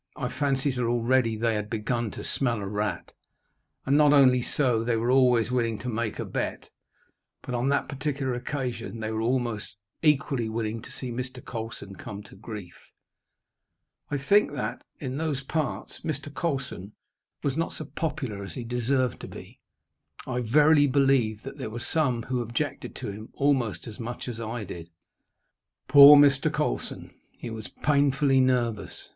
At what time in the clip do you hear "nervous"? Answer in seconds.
28.39-29.07